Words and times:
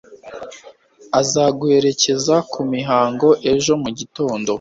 azaguherekeza 1.19 2.35
kumihango 2.51 3.29
ejo 3.51 3.73
mugitond 3.81 4.45